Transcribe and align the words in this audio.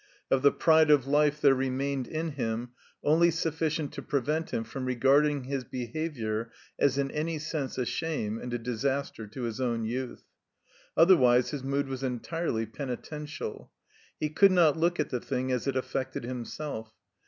Of 0.31 0.41
the 0.41 0.51
pride 0.51 0.89
of 0.89 1.05
life 1.05 1.39
there 1.39 1.53
remained 1.53 2.07
in 2.07 2.29
him 2.31 2.71
only 3.03 3.29
sufficient 3.29 3.93
to 3.93 4.01
prevent 4.01 4.49
him 4.49 4.63
from 4.63 4.85
regarding 4.85 5.43
his 5.43 5.63
behavior 5.63 6.51
as 6.79 6.97
in 6.97 7.11
any 7.11 7.37
sense 7.37 7.77
a 7.77 7.85
shame 7.85 8.39
and 8.39 8.51
a 8.51 8.57
disaster 8.57 9.27
to 9.27 9.43
his 9.43 9.61
own 9.61 9.85
youth. 9.85 10.23
Otherwise 10.97 11.51
his 11.51 11.63
mood 11.63 11.87
was 11.87 12.01
entirely 12.01 12.65
penitential. 12.65 13.69
He 14.19 14.31
cotdd 14.31 14.49
not 14.49 14.75
look 14.75 14.99
at 14.99 15.11
the 15.11 15.21
thing 15.21 15.51
as 15.51 15.67
it 15.67 15.75
affected 15.75 16.23
himself. 16.23 16.91